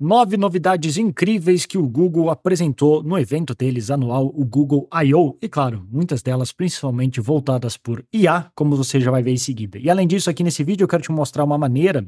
Nove 0.00 0.36
novidades 0.36 0.96
incríveis 0.96 1.64
que 1.66 1.78
o 1.78 1.88
Google 1.88 2.28
apresentou 2.28 3.00
no 3.00 3.16
evento 3.16 3.54
deles 3.54 3.92
anual, 3.92 4.26
o 4.34 4.44
Google 4.44 4.88
I.O., 4.92 5.38
e 5.40 5.48
claro, 5.48 5.86
muitas 5.88 6.20
delas 6.20 6.50
principalmente 6.50 7.20
voltadas 7.20 7.76
por 7.76 8.04
IA, 8.12 8.50
como 8.56 8.74
você 8.74 9.00
já 9.00 9.12
vai 9.12 9.22
ver 9.22 9.30
em 9.30 9.36
seguida. 9.36 9.78
E 9.78 9.88
além 9.88 10.08
disso, 10.08 10.28
aqui 10.28 10.42
nesse 10.42 10.64
vídeo 10.64 10.82
eu 10.82 10.88
quero 10.88 11.04
te 11.04 11.12
mostrar 11.12 11.44
uma 11.44 11.56
maneira 11.56 12.04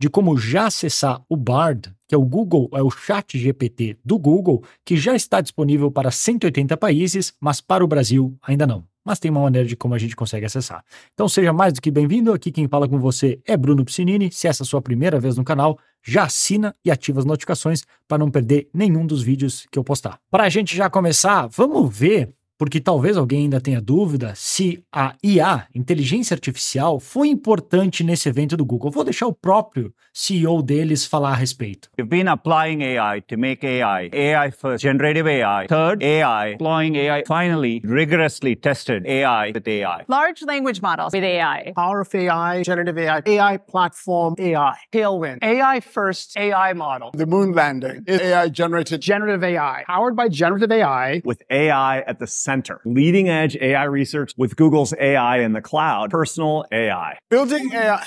de 0.00 0.10
como 0.10 0.36
já 0.36 0.66
acessar 0.66 1.22
o 1.28 1.36
Bard, 1.36 1.94
que 2.08 2.14
é 2.14 2.18
o 2.18 2.24
Google, 2.24 2.68
é 2.72 2.82
o 2.82 2.90
chat 2.90 3.38
GPT 3.38 3.98
do 4.04 4.18
Google, 4.18 4.64
que 4.84 4.96
já 4.96 5.14
está 5.14 5.40
disponível 5.40 5.92
para 5.92 6.10
180 6.10 6.76
países, 6.76 7.32
mas 7.40 7.60
para 7.60 7.84
o 7.84 7.88
Brasil 7.88 8.36
ainda 8.42 8.66
não 8.66 8.84
mas 9.08 9.18
tem 9.18 9.30
uma 9.30 9.40
maneira 9.40 9.66
de 9.66 9.74
como 9.74 9.94
a 9.94 9.98
gente 9.98 10.14
consegue 10.14 10.44
acessar. 10.44 10.84
Então 11.14 11.26
seja 11.26 11.50
mais 11.50 11.72
do 11.72 11.80
que 11.80 11.90
bem-vindo, 11.90 12.30
aqui 12.30 12.52
quem 12.52 12.68
fala 12.68 12.86
com 12.86 12.98
você 12.98 13.40
é 13.46 13.56
Bruno 13.56 13.82
Piscinini, 13.82 14.30
se 14.30 14.46
essa 14.46 14.62
é 14.62 14.64
a 14.64 14.66
sua 14.66 14.82
primeira 14.82 15.18
vez 15.18 15.38
no 15.38 15.42
canal, 15.42 15.78
já 16.04 16.24
assina 16.24 16.76
e 16.84 16.90
ativa 16.90 17.18
as 17.18 17.24
notificações 17.24 17.84
para 18.06 18.18
não 18.18 18.30
perder 18.30 18.68
nenhum 18.72 19.06
dos 19.06 19.22
vídeos 19.22 19.66
que 19.72 19.78
eu 19.78 19.82
postar. 19.82 20.18
Para 20.30 20.44
a 20.44 20.48
gente 20.50 20.76
já 20.76 20.90
começar, 20.90 21.46
vamos 21.46 21.96
ver 21.96 22.34
porque 22.58 22.80
talvez 22.80 23.16
alguém 23.16 23.44
ainda 23.44 23.60
tenha 23.60 23.80
dúvida 23.80 24.32
se 24.34 24.82
a 24.92 25.14
IA, 25.24 25.66
inteligência 25.74 26.34
artificial, 26.34 26.98
foi 26.98 27.28
importante 27.28 28.02
nesse 28.02 28.28
evento 28.28 28.56
do 28.56 28.66
Google. 28.66 28.90
Vou 28.90 29.04
deixar 29.04 29.28
o 29.28 29.32
próprio 29.32 29.94
CEO 30.12 30.60
deles 30.60 31.06
falar 31.06 31.30
a 31.30 31.34
respeito. 31.34 31.88
We've 31.96 32.08
been 32.08 32.28
applying 32.28 32.82
AI 32.82 33.20
to 33.28 33.38
make 33.38 33.64
AI, 33.64 34.10
AI 34.12 34.50
first, 34.50 34.82
generative 34.82 35.28
AI, 35.28 35.66
third, 35.68 36.02
AI, 36.02 36.54
applying 36.54 36.96
AI, 36.96 37.22
finally, 37.24 37.80
rigorously 37.84 38.56
tested 38.56 39.06
AI 39.06 39.52
with 39.54 39.68
AI. 39.68 40.04
Large 40.08 40.42
language 40.42 40.82
models 40.82 41.12
with 41.12 41.22
AI. 41.22 41.72
Power 41.76 42.00
of 42.00 42.12
AI, 42.12 42.64
generative 42.64 42.98
AI, 42.98 43.22
AI 43.24 43.56
platform, 43.58 44.34
AI, 44.40 44.76
Tailwind, 44.92 45.38
AI 45.42 45.78
first 45.80 46.36
AI 46.36 46.72
model. 46.72 47.12
The 47.14 47.26
moon 47.26 47.52
landing 47.52 48.02
is 48.08 48.20
AI 48.20 48.48
generated. 48.48 49.00
Generative 49.00 49.44
AI, 49.44 49.84
powered 49.86 50.16
by 50.16 50.28
generative 50.28 50.72
AI. 50.72 51.22
With 51.24 51.42
AI 51.48 52.00
at 52.00 52.18
the 52.18 52.26
center. 52.48 52.80
Leading 52.84 53.28
edge 53.28 53.56
AI 53.60 53.84
research 53.84 54.32
with 54.38 54.56
Google's 54.56 54.94
AI 54.98 55.44
in 55.44 55.52
the 55.52 55.60
cloud, 55.60 56.10
personal 56.10 56.64
AI. 56.72 57.18
Building 57.30 57.70
AI. 57.74 58.06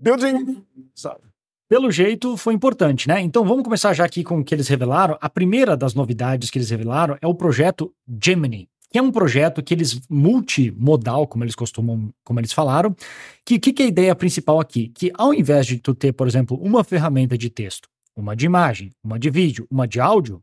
Building. 0.00 0.64
Sorry. 0.94 1.22
Pelo 1.68 1.90
jeito, 1.90 2.36
foi 2.36 2.54
importante, 2.54 3.08
né? 3.08 3.20
Então 3.20 3.44
vamos 3.44 3.62
começar 3.62 3.92
já 3.92 4.04
aqui 4.04 4.24
com 4.24 4.38
o 4.38 4.44
que 4.44 4.54
eles 4.54 4.68
revelaram. 4.68 5.18
A 5.20 5.28
primeira 5.28 5.76
das 5.76 5.92
novidades 5.92 6.50
que 6.50 6.58
eles 6.58 6.70
revelaram 6.70 7.18
é 7.20 7.26
o 7.26 7.34
projeto 7.34 7.92
Gemini, 8.22 8.68
que 8.90 8.98
é 8.98 9.02
um 9.02 9.10
projeto 9.10 9.62
que 9.62 9.74
eles 9.74 10.00
multimodal, 10.08 11.26
como 11.26 11.44
eles 11.44 11.54
costumam, 11.54 12.10
como 12.24 12.40
eles 12.40 12.54
falaram. 12.54 12.96
Que 13.44 13.58
que, 13.58 13.72
que 13.74 13.82
é 13.82 13.86
a 13.86 13.88
ideia 13.88 14.14
principal 14.14 14.58
aqui? 14.58 14.88
Que 14.88 15.12
ao 15.14 15.34
invés 15.34 15.66
de 15.66 15.78
tu 15.78 15.94
ter, 15.94 16.12
por 16.12 16.26
exemplo, 16.26 16.56
uma 16.56 16.82
ferramenta 16.82 17.36
de 17.36 17.50
texto, 17.50 17.86
uma 18.16 18.34
de 18.34 18.46
imagem, 18.46 18.90
uma 19.04 19.18
de 19.18 19.28
vídeo, 19.28 19.66
uma 19.70 19.86
de 19.86 20.00
áudio, 20.00 20.42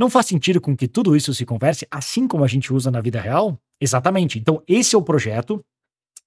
não 0.00 0.08
faz 0.08 0.24
sentido 0.24 0.62
com 0.62 0.74
que 0.74 0.88
tudo 0.88 1.14
isso 1.14 1.34
se 1.34 1.44
converse 1.44 1.86
assim 1.90 2.26
como 2.26 2.42
a 2.42 2.48
gente 2.48 2.72
usa 2.72 2.90
na 2.90 3.02
vida 3.02 3.20
real? 3.20 3.60
Exatamente. 3.78 4.38
Então, 4.38 4.62
esse 4.66 4.94
é 4.94 4.98
o 4.98 5.02
projeto 5.02 5.62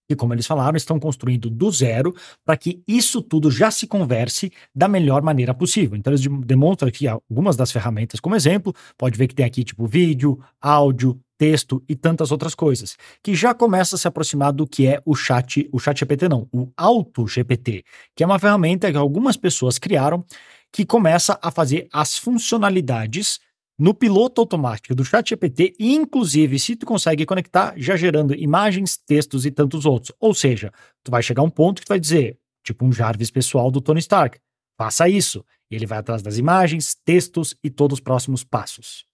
e, 0.07 0.15
como 0.15 0.31
eles 0.31 0.45
falaram, 0.45 0.77
estão 0.77 0.99
construindo 0.99 1.49
do 1.49 1.71
zero 1.71 2.13
para 2.45 2.55
que 2.55 2.83
isso 2.87 3.19
tudo 3.19 3.49
já 3.49 3.71
se 3.71 3.87
converse 3.87 4.51
da 4.75 4.87
melhor 4.87 5.23
maneira 5.23 5.55
possível. 5.55 5.97
Então, 5.97 6.13
eles 6.13 6.23
demonstram 6.45 6.87
aqui 6.87 7.07
algumas 7.07 7.55
das 7.55 7.71
ferramentas 7.71 8.19
como 8.19 8.35
exemplo. 8.35 8.75
Pode 8.95 9.17
ver 9.17 9.27
que 9.27 9.33
tem 9.33 9.45
aqui, 9.45 9.63
tipo, 9.63 9.87
vídeo, 9.87 10.39
áudio, 10.61 11.19
texto 11.35 11.83
e 11.89 11.95
tantas 11.95 12.31
outras 12.31 12.53
coisas, 12.53 12.95
que 13.23 13.33
já 13.33 13.55
começa 13.55 13.95
a 13.95 13.99
se 13.99 14.07
aproximar 14.07 14.53
do 14.53 14.67
que 14.67 14.85
é 14.85 15.01
o 15.03 15.15
chat, 15.15 15.67
o 15.71 15.79
chat 15.79 15.99
GPT 15.99 16.29
não, 16.29 16.47
o 16.53 16.69
Auto 16.77 17.27
GPT, 17.27 17.83
que 18.15 18.23
é 18.23 18.25
uma 18.25 18.37
ferramenta 18.37 18.91
que 18.91 18.97
algumas 18.97 19.35
pessoas 19.35 19.79
criaram 19.79 20.23
que 20.71 20.85
começa 20.85 21.37
a 21.41 21.51
fazer 21.51 21.87
as 21.91 22.17
funcionalidades 22.17 23.39
no 23.77 23.93
piloto 23.93 24.41
automático 24.41 24.93
do 24.93 25.03
ChatGPT, 25.03 25.75
inclusive 25.79 26.59
se 26.59 26.75
tu 26.75 26.85
consegue 26.85 27.25
conectar 27.25 27.73
já 27.77 27.95
gerando 27.95 28.35
imagens, 28.35 28.97
textos 28.97 29.45
e 29.45 29.51
tantos 29.51 29.85
outros. 29.85 30.15
Ou 30.19 30.33
seja, 30.33 30.71
tu 31.03 31.09
vai 31.09 31.23
chegar 31.23 31.41
a 31.41 31.45
um 31.45 31.49
ponto 31.49 31.79
que 31.79 31.85
tu 31.85 31.89
vai 31.89 31.99
dizer, 31.99 32.37
tipo 32.63 32.85
um 32.85 32.91
Jarvis 32.91 33.31
pessoal 33.31 33.71
do 33.71 33.81
Tony 33.81 33.99
Stark, 33.99 34.39
faça 34.77 35.09
isso. 35.09 35.43
E 35.71 35.75
ele 35.75 35.85
vai 35.85 35.97
atrás 35.97 36.21
das 36.21 36.37
imagens, 36.37 36.95
textos 37.03 37.55
e 37.63 37.69
todos 37.69 37.97
os 37.97 38.03
próximos 38.03 38.43
passos. 38.43 39.05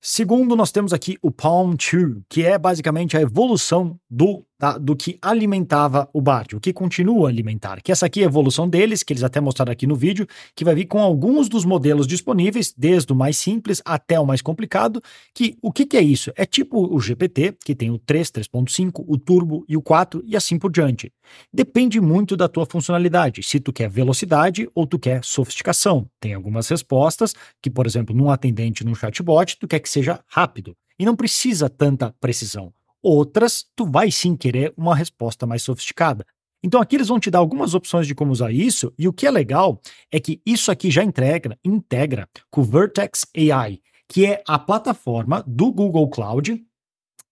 Segundo, 0.00 0.54
nós 0.54 0.70
temos 0.70 0.92
aqui 0.92 1.18
o 1.20 1.30
Palm 1.30 1.74
2, 1.74 2.22
que 2.28 2.44
é 2.44 2.56
basicamente 2.56 3.16
a 3.16 3.20
evolução 3.20 3.98
do 4.08 4.44
tá? 4.58 4.76
do 4.76 4.96
que 4.96 5.18
alimentava 5.22 6.08
o 6.12 6.20
Bard, 6.20 6.56
o 6.56 6.60
que 6.60 6.72
continua 6.72 7.28
a 7.28 7.30
alimentar. 7.30 7.80
Que 7.80 7.92
essa 7.92 8.06
aqui 8.06 8.20
é 8.20 8.24
a 8.24 8.26
evolução 8.26 8.68
deles, 8.68 9.02
que 9.02 9.12
eles 9.12 9.22
até 9.22 9.40
mostraram 9.40 9.72
aqui 9.72 9.86
no 9.86 9.94
vídeo, 9.94 10.26
que 10.54 10.64
vai 10.64 10.74
vir 10.74 10.86
com 10.86 10.98
alguns 10.98 11.48
dos 11.48 11.64
modelos 11.64 12.06
disponíveis, 12.06 12.74
desde 12.76 13.12
o 13.12 13.16
mais 13.16 13.38
simples 13.38 13.80
até 13.84 14.18
o 14.18 14.26
mais 14.26 14.42
complicado, 14.42 15.00
que 15.32 15.56
o 15.62 15.72
que, 15.72 15.86
que 15.86 15.96
é 15.96 16.02
isso? 16.02 16.32
É 16.36 16.44
tipo 16.44 16.94
o 16.94 17.00
GPT, 17.00 17.54
que 17.64 17.74
tem 17.74 17.90
o 17.90 17.98
3, 17.98 18.30
3.5, 18.30 19.04
o 19.06 19.16
Turbo 19.16 19.64
e 19.68 19.76
o 19.76 19.82
4 19.82 20.22
e 20.26 20.36
assim 20.36 20.58
por 20.58 20.72
diante. 20.72 21.12
Depende 21.52 22.00
muito 22.00 22.36
da 22.36 22.48
tua 22.48 22.66
funcionalidade, 22.66 23.42
se 23.42 23.60
tu 23.60 23.72
quer 23.72 23.88
velocidade 23.88 24.68
ou 24.74 24.86
tu 24.86 24.98
quer 24.98 25.24
sofisticação. 25.24 26.08
Tem 26.20 26.34
algumas 26.34 26.68
respostas 26.68 27.34
que, 27.62 27.70
por 27.70 27.86
exemplo, 27.86 28.14
num 28.14 28.30
atendente, 28.30 28.84
num 28.84 28.94
chatbot, 28.94 29.56
tu 29.58 29.68
quer 29.68 29.78
que 29.78 29.88
seja 29.88 30.20
rápido. 30.26 30.74
E 30.98 31.04
não 31.04 31.14
precisa 31.14 31.70
tanta 31.70 32.12
precisão. 32.20 32.72
Outras, 33.10 33.64
tu 33.74 33.86
vai 33.86 34.10
sim 34.10 34.36
querer 34.36 34.74
uma 34.76 34.94
resposta 34.94 35.46
mais 35.46 35.62
sofisticada. 35.62 36.26
Então 36.62 36.78
aqui 36.78 36.94
eles 36.94 37.08
vão 37.08 37.18
te 37.18 37.30
dar 37.30 37.38
algumas 37.38 37.72
opções 37.72 38.06
de 38.06 38.14
como 38.14 38.30
usar 38.30 38.52
isso, 38.52 38.92
e 38.98 39.08
o 39.08 39.14
que 39.14 39.26
é 39.26 39.30
legal 39.30 39.80
é 40.12 40.20
que 40.20 40.42
isso 40.44 40.70
aqui 40.70 40.90
já 40.90 41.02
integra, 41.02 41.58
integra 41.64 42.28
com 42.50 42.60
o 42.60 42.64
Vertex 42.64 43.24
AI, 43.34 43.80
que 44.06 44.26
é 44.26 44.42
a 44.46 44.58
plataforma 44.58 45.42
do 45.46 45.72
Google 45.72 46.06
Cloud 46.10 46.62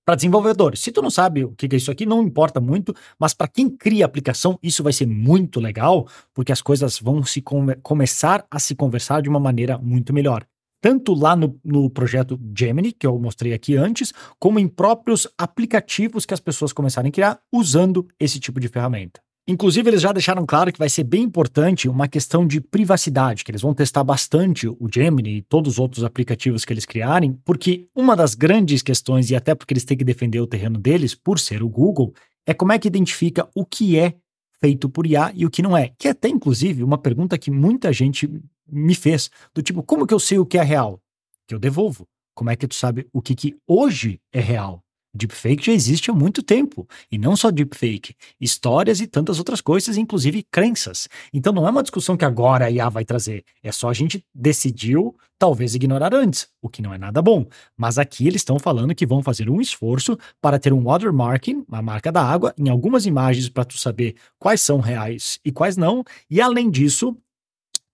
para 0.02 0.14
desenvolvedores. 0.14 0.80
Se 0.80 0.90
tu 0.90 1.02
não 1.02 1.10
sabe 1.10 1.44
o 1.44 1.54
que 1.54 1.66
é 1.70 1.76
isso 1.76 1.90
aqui, 1.90 2.06
não 2.06 2.22
importa 2.22 2.58
muito, 2.58 2.94
mas 3.18 3.34
para 3.34 3.46
quem 3.46 3.68
cria 3.68 4.06
aplicação, 4.06 4.58
isso 4.62 4.82
vai 4.82 4.94
ser 4.94 5.06
muito 5.06 5.60
legal, 5.60 6.08
porque 6.32 6.52
as 6.52 6.62
coisas 6.62 6.98
vão 6.98 7.22
se 7.22 7.42
come 7.42 7.76
começar 7.82 8.46
a 8.50 8.58
se 8.58 8.74
conversar 8.74 9.20
de 9.20 9.28
uma 9.28 9.38
maneira 9.38 9.76
muito 9.76 10.14
melhor 10.14 10.46
tanto 10.80 11.14
lá 11.14 11.34
no, 11.34 11.58
no 11.64 11.90
projeto 11.90 12.38
Gemini, 12.56 12.92
que 12.92 13.06
eu 13.06 13.18
mostrei 13.18 13.52
aqui 13.52 13.76
antes, 13.76 14.12
como 14.38 14.58
em 14.58 14.68
próprios 14.68 15.26
aplicativos 15.38 16.26
que 16.26 16.34
as 16.34 16.40
pessoas 16.40 16.72
começarem 16.72 17.08
a 17.08 17.12
criar 17.12 17.40
usando 17.52 18.06
esse 18.20 18.38
tipo 18.38 18.60
de 18.60 18.68
ferramenta. 18.68 19.20
Inclusive, 19.48 19.88
eles 19.88 20.02
já 20.02 20.10
deixaram 20.10 20.44
claro 20.44 20.72
que 20.72 20.78
vai 20.78 20.88
ser 20.88 21.04
bem 21.04 21.22
importante 21.22 21.88
uma 21.88 22.08
questão 22.08 22.44
de 22.44 22.60
privacidade, 22.60 23.44
que 23.44 23.50
eles 23.52 23.62
vão 23.62 23.72
testar 23.72 24.02
bastante 24.02 24.66
o 24.66 24.88
Gemini 24.92 25.36
e 25.36 25.42
todos 25.42 25.74
os 25.74 25.78
outros 25.78 26.02
aplicativos 26.02 26.64
que 26.64 26.72
eles 26.72 26.84
criarem, 26.84 27.38
porque 27.44 27.86
uma 27.94 28.16
das 28.16 28.34
grandes 28.34 28.82
questões, 28.82 29.30
e 29.30 29.36
até 29.36 29.54
porque 29.54 29.72
eles 29.72 29.84
têm 29.84 29.96
que 29.96 30.04
defender 30.04 30.40
o 30.40 30.48
terreno 30.48 30.80
deles, 30.80 31.14
por 31.14 31.38
ser 31.38 31.62
o 31.62 31.68
Google, 31.68 32.12
é 32.44 32.52
como 32.52 32.72
é 32.72 32.78
que 32.78 32.88
identifica 32.88 33.48
o 33.54 33.64
que 33.64 33.96
é 33.96 34.14
feito 34.60 34.88
por 34.88 35.06
IA 35.06 35.30
e 35.32 35.46
o 35.46 35.50
que 35.50 35.62
não 35.62 35.76
é. 35.76 35.92
Que 35.96 36.08
é 36.08 36.10
até, 36.10 36.28
inclusive, 36.28 36.82
uma 36.82 36.98
pergunta 36.98 37.38
que 37.38 37.50
muita 37.50 37.92
gente 37.92 38.28
me 38.68 38.94
fez, 38.94 39.30
do 39.54 39.62
tipo, 39.62 39.82
como 39.82 40.06
que 40.06 40.14
eu 40.14 40.20
sei 40.20 40.38
o 40.38 40.46
que 40.46 40.58
é 40.58 40.62
real? 40.62 41.00
Que 41.46 41.54
eu 41.54 41.58
devolvo. 41.58 42.06
Como 42.34 42.50
é 42.50 42.56
que 42.56 42.68
tu 42.68 42.74
sabe 42.74 43.08
o 43.12 43.22
que, 43.22 43.34
que 43.34 43.56
hoje 43.66 44.20
é 44.32 44.40
real? 44.40 44.84
Deepfake 45.16 45.64
já 45.64 45.72
existe 45.72 46.10
há 46.10 46.14
muito 46.14 46.42
tempo. 46.42 46.86
E 47.10 47.18
não 47.18 47.34
só 47.34 47.50
deepfake, 47.50 48.14
histórias 48.40 49.00
e 49.00 49.06
tantas 49.06 49.38
outras 49.38 49.60
coisas, 49.60 49.96
inclusive 49.96 50.44
crenças. 50.50 51.08
Então 51.32 51.52
não 51.52 51.66
é 51.66 51.70
uma 51.70 51.82
discussão 51.82 52.16
que 52.16 52.24
agora 52.24 52.66
a 52.66 52.70
IA 52.70 52.88
vai 52.88 53.04
trazer. 53.04 53.42
É 53.62 53.72
só 53.72 53.88
a 53.88 53.94
gente 53.94 54.24
decidiu, 54.34 55.16
talvez, 55.38 55.74
ignorar 55.74 56.14
antes, 56.14 56.48
o 56.60 56.68
que 56.68 56.82
não 56.82 56.92
é 56.92 56.98
nada 56.98 57.22
bom. 57.22 57.46
Mas 57.76 57.98
aqui 57.98 58.26
eles 58.26 58.42
estão 58.42 58.58
falando 58.58 58.94
que 58.94 59.06
vão 59.06 59.22
fazer 59.22 59.48
um 59.48 59.60
esforço 59.60 60.18
para 60.40 60.58
ter 60.58 60.72
um 60.72 60.84
watermarking, 60.84 61.64
uma 61.66 61.82
marca 61.82 62.12
da 62.12 62.22
água, 62.22 62.54
em 62.58 62.68
algumas 62.68 63.06
imagens 63.06 63.48
para 63.48 63.64
tu 63.64 63.78
saber 63.78 64.14
quais 64.38 64.60
são 64.60 64.78
reais 64.80 65.40
e 65.44 65.50
quais 65.50 65.76
não. 65.76 66.04
E 66.30 66.40
além 66.40 66.70
disso, 66.70 67.16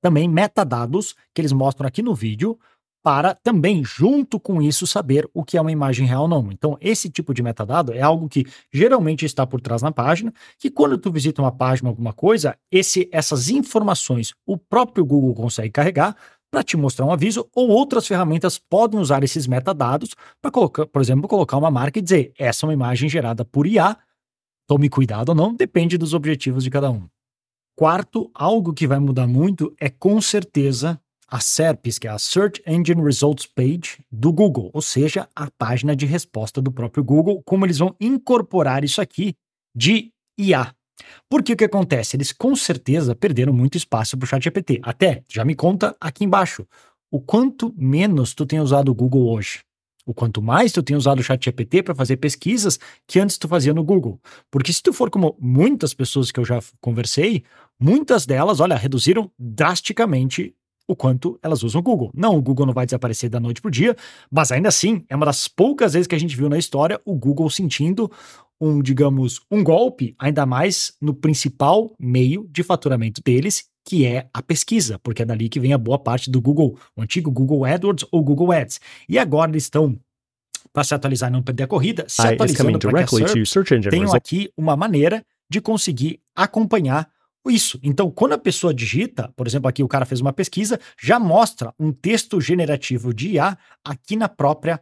também 0.03 0.29
metadados 0.29 1.15
que 1.33 1.41
eles 1.41 1.53
mostram 1.53 1.87
aqui 1.87 2.03
no 2.03 2.15
vídeo 2.15 2.59
para 3.03 3.35
também, 3.35 3.82
junto 3.85 4.38
com 4.38 4.62
isso, 4.62 4.87
saber 4.87 5.29
o 5.35 5.43
que 5.43 5.56
é 5.56 5.61
uma 5.61 5.73
imagem 5.73 6.06
real 6.06 6.23
ou 6.23 6.29
não. 6.29 6.53
Então, 6.53 6.79
esse 6.81 7.11
tipo 7.11 7.35
de 7.35 7.43
metadado 7.43 7.93
é 7.93 8.00
algo 8.00 8.29
que 8.29 8.47
geralmente 8.73 9.25
está 9.25 9.44
por 9.44 9.61
trás 9.61 9.82
na 9.82 9.91
página, 9.91 10.32
que 10.56 10.71
quando 10.71 10.97
tu 10.97 11.11
visita 11.11 11.43
uma 11.43 11.50
página, 11.50 11.88
alguma 11.88 12.12
coisa, 12.12 12.56
esse, 12.71 13.09
essas 13.11 13.49
informações 13.49 14.35
o 14.47 14.56
próprio 14.56 15.05
Google 15.05 15.35
consegue 15.35 15.71
carregar 15.71 16.17
para 16.50 16.62
te 16.62 16.76
mostrar 16.76 17.06
um 17.06 17.12
aviso, 17.12 17.49
ou 17.55 17.71
outras 17.71 18.06
ferramentas 18.06 18.59
podem 18.59 19.00
usar 19.00 19.25
esses 19.25 19.47
metadados 19.47 20.15
para 20.41 20.50
por 20.50 21.00
exemplo, 21.00 21.26
colocar 21.26 21.56
uma 21.56 21.71
marca 21.71 21.99
e 21.99 22.03
dizer 22.03 22.32
essa 22.38 22.67
é 22.67 22.69
uma 22.69 22.75
imagem 22.75 23.09
gerada 23.09 23.43
por 23.43 23.67
IA, 23.67 23.97
tome 24.69 24.91
cuidado 24.91 25.31
ou 25.31 25.35
não, 25.35 25.55
depende 25.55 25.97
dos 25.97 26.12
objetivos 26.12 26.62
de 26.62 26.71
cada 26.71 26.91
um. 26.91 27.09
Quarto, 27.77 28.31
algo 28.35 28.73
que 28.75 28.87
vai 28.87 28.99
mudar 28.99 29.27
muito 29.27 29.75
é 29.81 29.89
com 29.89 30.21
certeza 30.21 31.01
a 31.27 31.41
SERPs, 31.41 31.99
que 31.99 32.07
é 32.07 32.11
a 32.11 32.19
Search 32.19 32.63
Engine 32.67 33.03
Results 33.03 33.47
Page 33.47 34.05
do 34.11 34.31
Google, 34.31 34.71
ou 34.75 34.83
seja, 34.83 35.27
a 35.35 35.51
página 35.51 35.97
de 35.97 36.05
resposta 36.05 36.61
do 36.61 36.71
próprio 36.71 37.03
Google, 37.03 37.43
como 37.47 37.65
eles 37.65 37.79
vão 37.79 37.97
incorporar 37.99 38.85
isso 38.85 39.01
aqui 39.01 39.35
de 39.75 40.13
IA. 40.39 40.75
Porque 41.31 41.55
o 41.55 41.57
que 41.57 41.65
acontece? 41.65 42.17
Eles 42.17 42.33
com 42.33 42.55
certeza 42.55 43.15
perderam 43.15 43.55
muito 43.55 43.79
espaço 43.79 44.19
para 44.19 44.27
o 44.27 44.29
ChatGPT. 44.29 44.81
Até, 44.83 45.25
já 45.27 45.43
me 45.43 45.55
conta 45.55 45.97
aqui 45.99 46.25
embaixo, 46.25 46.67
o 47.11 47.19
quanto 47.19 47.75
menos 47.75 48.35
tu 48.35 48.45
tem 48.45 48.61
usado 48.61 48.91
o 48.91 48.95
Google 48.95 49.31
hoje. 49.31 49.61
O 50.04 50.12
quanto 50.12 50.43
mais 50.43 50.72
tu 50.72 50.82
tem 50.82 50.96
usado 50.96 51.20
o 51.20 51.22
ChatGPT 51.22 51.82
para 51.82 51.94
fazer 51.94 52.16
pesquisas 52.16 52.78
que 53.06 53.20
antes 53.20 53.38
tu 53.38 53.46
fazia 53.46 53.72
no 53.72 53.84
Google. 53.84 54.20
Porque 54.50 54.72
se 54.72 54.82
tu 54.82 54.93
for 54.93 55.10
como 55.10 55.37
muitas 55.40 55.94
pessoas 55.94 56.32
que 56.32 56.40
eu 56.40 56.44
já 56.44 56.60
conversei, 56.81 57.44
muitas 57.78 58.26
delas, 58.26 58.60
olha, 58.60 58.76
reduziram 58.76 59.31
drasticamente 59.38 60.54
o 60.88 60.96
quanto 60.96 61.38
elas 61.43 61.62
usam 61.62 61.81
o 61.81 61.82
Google. 61.82 62.10
Não, 62.14 62.37
o 62.37 62.43
Google 62.43 62.66
não 62.66 62.75
vai 62.75 62.84
desaparecer 62.84 63.31
da 63.31 63.40
noite 63.40 63.60
para 63.60 63.69
o 63.69 63.72
dia, 63.72 63.96
mas 64.31 64.50
ainda 64.50 64.69
assim, 64.69 65.04
é 65.08 65.16
uma 65.16 65.26
das 65.26 65.49
poucas 65.49 65.93
vezes 65.93 66.06
que 66.06 66.14
a 66.14 66.19
gente 66.19 66.37
viu 66.37 66.49
na 66.49 66.58
história 66.58 67.00
o 67.04 67.14
Google 67.14 67.49
sentindo 67.49 68.10
um, 68.60 68.81
digamos, 68.81 69.40
um 69.50 69.64
golpe, 69.64 70.14
ainda 70.19 70.46
mais 70.46 70.96
no 71.00 71.12
principal 71.12 71.93
meio 71.99 72.46
de 72.50 72.62
faturamento 72.62 73.20
deles, 73.20 73.64
que 73.84 74.06
é 74.06 74.29
a 74.32 74.43
pesquisa, 74.43 74.99
porque 74.99 75.23
é 75.23 75.25
dali 75.25 75.49
que 75.49 75.61
vem 75.61 75.73
a 75.73 75.79
boa 75.79 75.99
parte 75.99 76.31
do 76.31 76.40
Google, 76.40 76.79
o 76.96 77.02
antigo 77.02 77.31
Google 77.31 77.64
AdWords 77.64 78.06
ou 78.11 78.23
Google 78.23 78.52
Ads. 78.52 78.81
E 79.08 79.19
agora 79.19 79.50
eles 79.50 79.64
estão 79.64 79.99
para 80.73 80.84
se 80.84 80.94
atualizar 80.94 81.29
e 81.29 81.32
não 81.32 81.43
perder 81.43 81.64
a 81.64 81.67
corrida, 81.67 82.05
se 82.08 82.23
atualizando 82.23 82.79
para 82.79 83.05
que 83.05 83.14
a 83.25 83.46
SERP 83.46 83.46
tenham 83.90 84.14
aqui 84.14 84.50
uma 84.56 84.76
maneira 84.76 85.25
de 85.50 85.61
conseguir 85.61 86.20
acompanhar 86.34 87.11
isso. 87.50 87.79
Então, 87.82 88.11
quando 88.11 88.32
a 88.32 88.38
pessoa 88.38 88.73
digita, 88.73 89.32
por 89.37 89.46
exemplo, 89.46 89.69
aqui 89.69 89.82
o 89.82 89.88
cara 89.88 90.06
fez 90.06 90.20
uma 90.20 90.32
pesquisa, 90.32 90.78
já 91.00 91.19
mostra 91.19 91.75
um 91.78 91.93
texto 91.93 92.40
generativo 92.40 93.12
de 93.12 93.32
IA 93.32 93.58
aqui 93.85 94.17
na 94.17 94.28
própria 94.28 94.81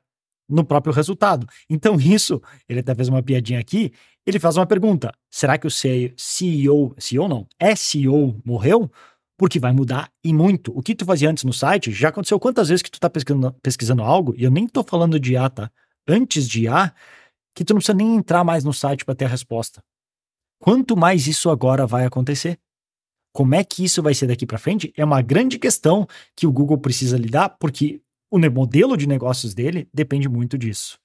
no 0.51 0.65
próprio 0.65 0.93
resultado. 0.93 1.47
Então, 1.69 1.97
isso, 2.01 2.41
ele 2.69 2.81
até 2.81 2.95
fez 2.95 3.09
uma 3.09 3.23
piadinha 3.23 3.61
aqui, 3.61 3.93
ele 4.27 4.39
faz 4.39 4.57
uma 4.57 4.67
pergunta: 4.67 5.13
será 5.31 5.57
que 5.57 5.67
o 5.67 5.71
CEO, 5.71 6.95
CEO 6.99 7.29
não, 7.29 7.47
SEO 7.77 8.41
morreu? 8.45 8.91
Porque 9.39 9.59
vai 9.59 9.73
mudar 9.73 10.11
e 10.23 10.35
muito. 10.35 10.77
O 10.77 10.83
que 10.83 10.95
tu 10.95 11.05
fazia 11.05 11.31
antes 11.31 11.45
no 11.45 11.53
site, 11.53 11.91
já 11.93 12.11
aconteceu 12.11 12.39
quantas 12.39 12.69
vezes 12.69 12.83
que 12.83 12.91
tu 12.91 13.01
tá 13.01 13.09
pesquisando, 13.09 13.53
pesquisando 13.63 14.03
algo, 14.03 14.35
e 14.37 14.45
eu 14.45 14.51
nem 14.51 14.67
tô 14.67 14.83
falando 14.83 15.19
de 15.19 15.33
IA, 15.33 15.49
tá? 15.49 15.71
Antes 16.07 16.47
de 16.47 16.65
IA, 16.65 16.93
que 17.55 17.65
tu 17.65 17.73
não 17.73 17.79
precisa 17.79 17.97
nem 17.97 18.17
entrar 18.17 18.45
mais 18.45 18.65
no 18.65 18.73
site 18.73 19.05
para 19.05 19.15
ter 19.15 19.25
a 19.25 19.29
resposta. 19.29 19.83
Quanto 20.61 20.95
mais 20.95 21.27
isso 21.27 21.49
agora 21.49 21.87
vai 21.87 22.05
acontecer? 22.05 22.59
Como 23.33 23.55
é 23.55 23.65
que 23.65 23.85
isso 23.85 24.03
vai 24.03 24.13
ser 24.13 24.27
daqui 24.27 24.45
para 24.45 24.59
frente? 24.59 24.93
É 24.97 25.05
uma 25.05 25.23
grande 25.23 25.59
questão 25.59 26.07
que 26.37 26.47
o 26.47 26.53
Google 26.53 26.79
precisa 26.79 27.17
lidar, 27.17 27.57
porque 27.61 28.03
o 28.31 28.39
modelo 28.39 28.97
de 28.97 29.07
negócios 29.07 29.55
dele 29.55 29.89
depende 29.93 30.29
muito 30.29 30.57
disso. 30.57 30.99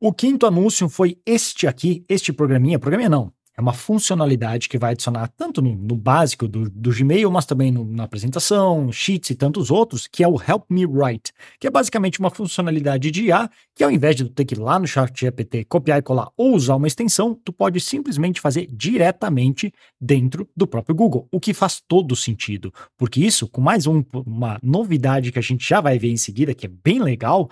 O 0.00 0.12
quinto 0.12 0.46
anúncio 0.46 0.88
foi 0.88 1.20
este 1.26 1.66
aqui, 1.66 2.04
este 2.08 2.32
programinha, 2.32 2.78
programinha 2.78 3.10
não, 3.10 3.32
é 3.56 3.60
uma 3.60 3.72
funcionalidade 3.72 4.68
que 4.68 4.78
vai 4.78 4.92
adicionar 4.92 5.28
tanto 5.36 5.60
no, 5.60 5.74
no 5.74 5.96
básico 5.96 6.46
do, 6.46 6.70
do, 6.70 6.90
Gmail, 6.90 7.30
mas 7.30 7.44
também 7.44 7.70
no, 7.70 7.84
na 7.84 8.04
apresentação, 8.04 8.90
Sheets 8.92 9.30
e 9.30 9.34
tantos 9.34 9.70
outros, 9.70 10.06
que 10.06 10.22
é 10.22 10.28
o 10.28 10.40
Help 10.40 10.64
Me 10.70 10.86
Write, 10.86 11.32
que 11.58 11.66
é 11.66 11.70
basicamente 11.70 12.20
uma 12.20 12.30
funcionalidade 12.30 13.10
de 13.10 13.24
IA 13.26 13.50
que 13.74 13.84
ao 13.84 13.90
invés 13.90 14.16
de 14.16 14.24
tu 14.24 14.30
ter 14.30 14.44
que 14.44 14.54
ir 14.54 14.58
lá 14.58 14.78
no 14.78 14.86
chat 14.86 15.18
GPT, 15.18 15.64
copiar 15.64 15.98
e 15.98 16.02
colar 16.02 16.28
ou 16.36 16.54
usar 16.54 16.76
uma 16.76 16.86
extensão, 16.86 17.34
tu 17.44 17.52
pode 17.52 17.80
simplesmente 17.80 18.40
fazer 18.40 18.66
diretamente 18.70 19.72
dentro 20.00 20.48
do 20.56 20.66
próprio 20.66 20.94
Google, 20.94 21.28
o 21.30 21.40
que 21.40 21.52
faz 21.52 21.82
todo 21.86 22.14
sentido, 22.16 22.72
porque 22.96 23.20
isso, 23.20 23.48
com 23.48 23.60
mais 23.60 23.86
um, 23.86 24.02
uma 24.26 24.58
novidade 24.62 25.32
que 25.32 25.38
a 25.38 25.42
gente 25.42 25.68
já 25.68 25.80
vai 25.80 25.98
ver 25.98 26.10
em 26.10 26.16
seguida, 26.16 26.54
que 26.54 26.66
é 26.66 26.68
bem 26.68 27.00
legal, 27.02 27.50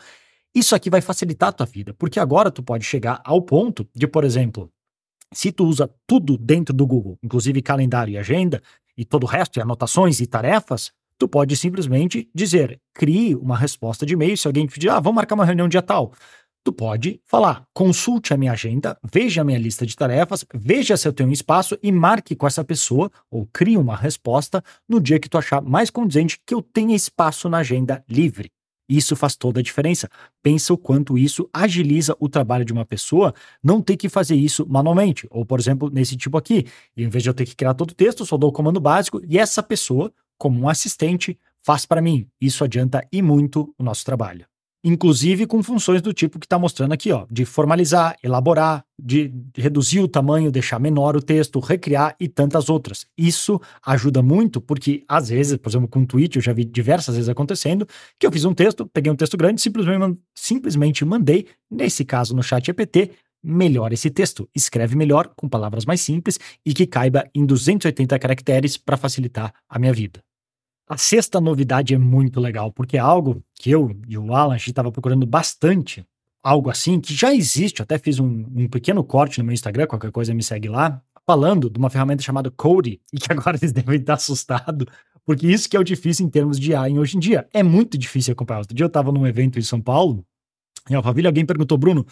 isso 0.54 0.74
aqui 0.74 0.88
vai 0.88 1.00
facilitar 1.00 1.50
a 1.50 1.52
tua 1.52 1.66
vida, 1.66 1.94
porque 1.94 2.18
agora 2.18 2.50
tu 2.50 2.62
pode 2.62 2.84
chegar 2.84 3.20
ao 3.24 3.42
ponto 3.42 3.86
de, 3.94 4.06
por 4.06 4.24
exemplo, 4.24 4.70
se 5.32 5.52
tu 5.52 5.66
usa 5.66 5.90
tudo 6.06 6.36
dentro 6.36 6.74
do 6.74 6.86
Google, 6.86 7.18
inclusive 7.22 7.62
calendário 7.62 8.12
e 8.12 8.18
agenda, 8.18 8.62
e 8.96 9.04
todo 9.04 9.24
o 9.24 9.26
resto, 9.26 9.58
e 9.58 9.62
anotações 9.62 10.20
e 10.20 10.26
tarefas, 10.26 10.90
tu 11.18 11.28
pode 11.28 11.56
simplesmente 11.56 12.28
dizer, 12.34 12.80
crie 12.94 13.34
uma 13.34 13.56
resposta 13.56 14.06
de 14.06 14.14
e-mail. 14.14 14.36
Se 14.36 14.46
alguém 14.46 14.66
te 14.66 14.74
pedir, 14.74 14.88
ah, 14.88 15.00
vamos 15.00 15.16
marcar 15.16 15.34
uma 15.34 15.44
reunião 15.44 15.68
dia 15.68 15.82
tal. 15.82 16.12
Tu 16.64 16.72
pode 16.72 17.20
falar, 17.24 17.64
consulte 17.72 18.34
a 18.34 18.36
minha 18.36 18.52
agenda, 18.52 18.98
veja 19.10 19.40
a 19.40 19.44
minha 19.44 19.58
lista 19.58 19.86
de 19.86 19.96
tarefas, 19.96 20.44
veja 20.54 20.96
se 20.96 21.08
eu 21.08 21.12
tenho 21.12 21.28
um 21.28 21.32
espaço 21.32 21.78
e 21.82 21.90
marque 21.90 22.36
com 22.36 22.46
essa 22.46 22.64
pessoa 22.64 23.10
ou 23.30 23.48
crie 23.52 23.76
uma 23.76 23.96
resposta 23.96 24.62
no 24.88 25.00
dia 25.00 25.18
que 25.18 25.28
tu 25.28 25.38
achar 25.38 25.62
mais 25.62 25.88
condizente 25.88 26.38
que 26.44 26.54
eu 26.54 26.60
tenha 26.60 26.94
espaço 26.94 27.48
na 27.48 27.58
agenda 27.58 28.04
livre. 28.08 28.50
Isso 28.88 29.14
faz 29.14 29.36
toda 29.36 29.60
a 29.60 29.62
diferença. 29.62 30.08
Pensa 30.42 30.72
o 30.72 30.78
quanto 30.78 31.18
isso 31.18 31.48
agiliza 31.52 32.16
o 32.18 32.28
trabalho 32.28 32.64
de 32.64 32.72
uma 32.72 32.84
pessoa 32.84 33.34
não 33.62 33.82
ter 33.82 33.96
que 33.96 34.08
fazer 34.08 34.34
isso 34.34 34.66
manualmente. 34.68 35.26
Ou, 35.30 35.44
por 35.44 35.60
exemplo, 35.60 35.90
nesse 35.90 36.16
tipo 36.16 36.38
aqui, 36.38 36.66
em 36.96 37.08
vez 37.08 37.22
de 37.22 37.30
eu 37.30 37.34
ter 37.34 37.44
que 37.44 37.54
criar 37.54 37.74
todo 37.74 37.90
o 37.90 37.94
texto, 37.94 38.24
só 38.24 38.36
dou 38.36 38.50
o 38.50 38.52
comando 38.52 38.80
básico 38.80 39.20
e 39.28 39.38
essa 39.38 39.62
pessoa, 39.62 40.12
como 40.38 40.60
um 40.60 40.68
assistente, 40.68 41.38
faz 41.62 41.84
para 41.84 42.00
mim. 42.00 42.26
Isso 42.40 42.64
adianta 42.64 43.06
e 43.12 43.20
muito 43.20 43.74
o 43.78 43.82
nosso 43.82 44.04
trabalho 44.04 44.46
inclusive 44.82 45.46
com 45.46 45.62
funções 45.62 46.00
do 46.00 46.12
tipo 46.12 46.38
que 46.38 46.46
está 46.46 46.58
mostrando 46.58 46.92
aqui, 46.92 47.10
ó, 47.12 47.26
de 47.30 47.44
formalizar, 47.44 48.16
elaborar, 48.22 48.84
de 48.98 49.32
reduzir 49.56 50.00
o 50.00 50.08
tamanho, 50.08 50.50
deixar 50.50 50.78
menor 50.78 51.16
o 51.16 51.22
texto, 51.22 51.58
recriar 51.60 52.14
e 52.18 52.28
tantas 52.28 52.68
outras. 52.68 53.06
Isso 53.16 53.60
ajuda 53.84 54.22
muito 54.22 54.60
porque 54.60 55.04
às 55.08 55.28
vezes, 55.28 55.56
por 55.56 55.68
exemplo, 55.68 55.88
com 55.88 56.00
um 56.00 56.06
tweet 56.06 56.36
eu 56.36 56.42
já 56.42 56.52
vi 56.52 56.64
diversas 56.64 57.14
vezes 57.14 57.28
acontecendo 57.28 57.86
que 58.18 58.26
eu 58.26 58.32
fiz 58.32 58.44
um 58.44 58.54
texto, 58.54 58.86
peguei 58.86 59.10
um 59.10 59.16
texto 59.16 59.36
grande, 59.36 59.60
simplesmente, 59.60 60.18
simplesmente 60.34 61.04
mandei, 61.04 61.46
nesse 61.70 62.04
caso 62.04 62.34
no 62.34 62.42
chat 62.42 62.68
EPT, 62.68 63.10
melhor 63.42 63.92
esse 63.92 64.10
texto. 64.10 64.48
Escreve 64.54 64.96
melhor, 64.96 65.32
com 65.36 65.48
palavras 65.48 65.84
mais 65.84 66.00
simples 66.00 66.38
e 66.64 66.74
que 66.74 66.86
caiba 66.86 67.28
em 67.34 67.44
280 67.46 68.18
caracteres 68.18 68.76
para 68.76 68.96
facilitar 68.96 69.52
a 69.68 69.78
minha 69.78 69.92
vida. 69.92 70.22
A 70.88 70.96
sexta 70.96 71.38
novidade 71.38 71.92
é 71.92 71.98
muito 71.98 72.40
legal, 72.40 72.72
porque 72.72 72.96
é 72.96 73.00
algo 73.00 73.42
que 73.54 73.70
eu 73.70 73.94
e 74.08 74.16
o 74.16 74.34
Alan 74.34 74.54
a 74.54 74.56
gente 74.56 74.70
estava 74.70 74.90
procurando 74.90 75.26
bastante. 75.26 76.06
Algo 76.42 76.70
assim 76.70 76.98
que 76.98 77.14
já 77.14 77.34
existe, 77.34 77.80
eu 77.80 77.84
até 77.84 77.98
fiz 77.98 78.18
um, 78.18 78.46
um, 78.54 78.68
pequeno 78.68 79.04
corte 79.04 79.38
no 79.38 79.44
meu 79.44 79.52
Instagram, 79.52 79.86
qualquer 79.86 80.10
coisa 80.10 80.32
me 80.32 80.42
segue 80.42 80.68
lá, 80.68 81.02
falando 81.26 81.68
de 81.68 81.78
uma 81.78 81.90
ferramenta 81.90 82.22
chamada 82.22 82.50
Cody, 82.50 83.00
e 83.12 83.18
que 83.18 83.30
agora 83.30 83.58
eles 83.58 83.70
devem 83.70 84.00
estar 84.00 84.14
assustados, 84.14 84.86
porque 85.26 85.46
isso 85.46 85.68
que 85.68 85.76
é 85.76 85.80
o 85.80 85.84
difícil 85.84 86.24
em 86.24 86.30
termos 86.30 86.58
de 86.58 86.74
AI 86.74 86.98
hoje 86.98 87.18
em 87.18 87.20
dia. 87.20 87.46
É 87.52 87.62
muito 87.62 87.98
difícil 87.98 88.32
acompanhar. 88.32 88.60
Outro 88.60 88.74
dia 88.74 88.84
eu 88.84 88.88
estava 88.88 89.12
num 89.12 89.26
evento 89.26 89.58
em 89.58 89.62
São 89.62 89.82
Paulo, 89.82 90.24
em 90.88 90.94
Alphaville, 90.94 91.26
alguém 91.26 91.44
perguntou, 91.44 91.76
Bruno, 91.76 92.06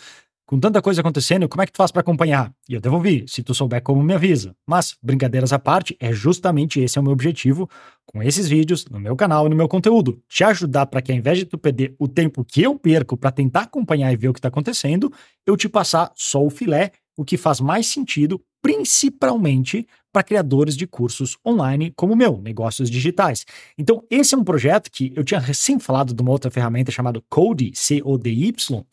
com 0.47 0.61
tanta 0.61 0.81
coisa 0.81 1.01
acontecendo, 1.01 1.49
como 1.49 1.61
é 1.61 1.67
que 1.67 1.73
tu 1.73 1.77
faz 1.77 1.91
para 1.91 2.01
acompanhar? 2.01 2.55
E 2.69 2.75
eu 2.75 2.81
devolvi, 2.81 3.25
se 3.27 3.43
tu 3.43 3.53
souber 3.53 3.83
como 3.83 4.01
me 4.01 4.15
avisa. 4.15 4.55
Mas, 4.65 4.97
brincadeiras 5.03 5.53
à 5.53 5.59
parte, 5.59 5.97
é 5.99 6.13
justamente 6.13 6.81
esse 6.81 6.97
é 6.97 7.01
o 7.01 7.05
meu 7.05 7.13
objetivo 7.13 7.69
com 8.07 8.23
esses 8.23 8.49
vídeos 8.49 8.87
no 8.87 9.01
meu 9.01 9.17
canal 9.17 9.47
e 9.47 9.51
no 9.51 9.57
meu 9.57 9.67
conteúdo. 9.67 10.23
Te 10.29 10.45
ajudar 10.45 10.87
para 10.87 11.03
que 11.03 11.11
ao 11.11 11.19
invés 11.19 11.39
de 11.39 11.47
tu 11.47 11.59
perder 11.59 11.97
o 11.99 12.07
tempo 12.07 12.45
que 12.45 12.63
eu 12.63 12.79
perco 12.79 13.17
para 13.17 13.33
tentar 13.33 13.63
acompanhar 13.63 14.13
e 14.13 14.17
ver 14.17 14.29
o 14.29 14.33
que 14.33 14.39
está 14.39 14.47
acontecendo, 14.47 15.13
eu 15.45 15.57
te 15.57 15.69
passar 15.69 16.13
só 16.15 16.45
o 16.45 16.49
filé, 16.49 16.93
o 17.17 17.25
que 17.25 17.37
faz 17.37 17.61
mais 17.61 17.89
sentido, 17.89 18.41
principalmente 18.63 19.85
para 20.13 20.23
criadores 20.23 20.77
de 20.77 20.87
cursos 20.87 21.37
online 21.45 21.93
como 21.97 22.13
o 22.13 22.17
meu, 22.17 22.41
negócios 22.41 22.89
digitais. 22.89 23.45
Então, 23.77 24.05
esse 24.09 24.35
é 24.35 24.39
um 24.39 24.45
projeto 24.45 24.93
que 24.93 25.13
eu 25.17 25.25
tinha 25.25 25.41
recém 25.41 25.81
falado 25.81 26.15
de 26.15 26.23
uma 26.23 26.31
outra 26.31 26.53
ferramenta 26.53 26.93
chamada 26.93 27.21
Cody, 27.29 27.73
C-O-D-Y, 27.75 28.85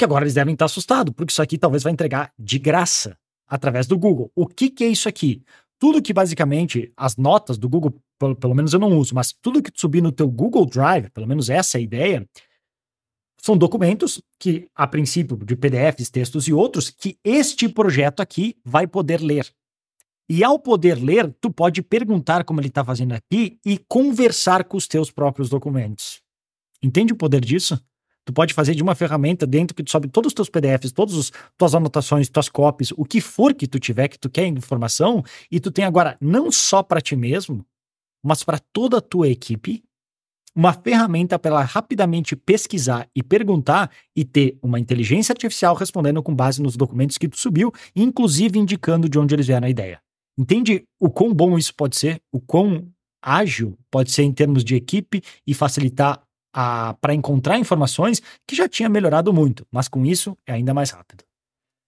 que 0.00 0.04
agora 0.04 0.24
eles 0.24 0.32
devem 0.32 0.54
estar 0.54 0.64
assustados, 0.64 1.12
porque 1.14 1.30
isso 1.30 1.42
aqui 1.42 1.58
talvez 1.58 1.82
vai 1.82 1.92
entregar 1.92 2.32
de 2.38 2.58
graça 2.58 3.18
através 3.46 3.86
do 3.86 3.98
Google. 3.98 4.32
O 4.34 4.46
que, 4.46 4.70
que 4.70 4.82
é 4.82 4.88
isso 4.88 5.06
aqui? 5.06 5.42
Tudo 5.78 6.00
que 6.00 6.14
basicamente 6.14 6.90
as 6.96 7.18
notas 7.18 7.58
do 7.58 7.68
Google, 7.68 7.94
pelo, 8.18 8.34
pelo 8.34 8.54
menos 8.54 8.72
eu 8.72 8.80
não 8.80 8.96
uso, 8.96 9.14
mas 9.14 9.34
tudo 9.42 9.62
que 9.62 9.70
tu 9.70 9.78
subir 9.78 10.02
no 10.02 10.10
teu 10.10 10.26
Google 10.26 10.64
Drive, 10.64 11.10
pelo 11.10 11.26
menos 11.26 11.50
essa 11.50 11.76
é 11.76 11.80
a 11.80 11.82
ideia, 11.82 12.26
são 13.42 13.58
documentos 13.58 14.22
que, 14.38 14.68
a 14.74 14.86
princípio, 14.86 15.36
de 15.36 15.54
PDFs, 15.54 16.08
textos 16.08 16.48
e 16.48 16.52
outros, 16.54 16.88
que 16.88 17.18
este 17.22 17.68
projeto 17.68 18.20
aqui 18.20 18.56
vai 18.64 18.86
poder 18.86 19.20
ler. 19.20 19.52
E 20.30 20.42
ao 20.42 20.58
poder 20.58 20.94
ler, 20.94 21.30
tu 21.42 21.50
pode 21.50 21.82
perguntar 21.82 22.44
como 22.44 22.58
ele 22.58 22.68
está 22.68 22.82
fazendo 22.82 23.12
aqui 23.12 23.58
e 23.66 23.76
conversar 23.86 24.64
com 24.64 24.78
os 24.78 24.86
teus 24.86 25.10
próprios 25.10 25.50
documentos. 25.50 26.22
Entende 26.82 27.12
o 27.12 27.16
poder 27.16 27.44
disso? 27.44 27.78
Tu 28.30 28.32
pode 28.32 28.54
fazer 28.54 28.76
de 28.76 28.82
uma 28.82 28.94
ferramenta 28.94 29.44
dentro 29.44 29.74
que 29.74 29.82
tu 29.82 29.90
sobe 29.90 30.06
todos 30.06 30.28
os 30.28 30.34
teus 30.34 30.48
PDFs, 30.48 30.92
todas 30.92 31.16
as 31.16 31.32
tuas 31.58 31.74
anotações, 31.74 32.28
tuas 32.28 32.48
copies, 32.48 32.92
o 32.96 33.04
que 33.04 33.20
for 33.20 33.52
que 33.52 33.66
tu 33.66 33.80
tiver, 33.80 34.06
que 34.06 34.16
tu 34.16 34.30
quer 34.30 34.46
informação, 34.46 35.24
e 35.50 35.58
tu 35.58 35.68
tem 35.68 35.84
agora 35.84 36.16
não 36.20 36.52
só 36.52 36.80
para 36.80 37.00
ti 37.00 37.16
mesmo, 37.16 37.66
mas 38.24 38.44
para 38.44 38.60
toda 38.72 38.98
a 38.98 39.00
tua 39.00 39.26
equipe, 39.26 39.82
uma 40.54 40.72
ferramenta 40.72 41.40
para 41.40 41.50
ela 41.50 41.62
rapidamente 41.64 42.36
pesquisar 42.36 43.08
e 43.16 43.20
perguntar 43.20 43.90
e 44.14 44.24
ter 44.24 44.56
uma 44.62 44.78
inteligência 44.78 45.32
artificial 45.32 45.74
respondendo 45.74 46.22
com 46.22 46.32
base 46.32 46.62
nos 46.62 46.76
documentos 46.76 47.18
que 47.18 47.28
tu 47.28 47.36
subiu, 47.36 47.72
inclusive 47.96 48.60
indicando 48.60 49.08
de 49.08 49.18
onde 49.18 49.34
eles 49.34 49.48
vieram 49.48 49.66
a 49.66 49.70
ideia. 49.70 50.00
Entende 50.38 50.84
o 51.00 51.10
quão 51.10 51.34
bom 51.34 51.58
isso 51.58 51.74
pode 51.74 51.96
ser? 51.96 52.20
O 52.32 52.40
quão 52.40 52.86
ágil 53.20 53.76
pode 53.90 54.12
ser 54.12 54.22
em 54.22 54.32
termos 54.32 54.62
de 54.62 54.76
equipe 54.76 55.20
e 55.44 55.52
facilitar 55.52 56.22
para 56.52 57.14
encontrar 57.14 57.58
informações 57.58 58.20
que 58.46 58.56
já 58.56 58.68
tinha 58.68 58.88
melhorado 58.88 59.32
muito, 59.32 59.66
mas 59.70 59.88
com 59.88 60.04
isso 60.04 60.36
é 60.46 60.52
ainda 60.52 60.74
mais 60.74 60.90
rápido. 60.90 61.24